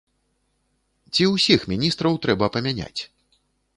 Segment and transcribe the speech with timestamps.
[1.13, 3.01] Ці ўсіх міністраў трэба памяняць?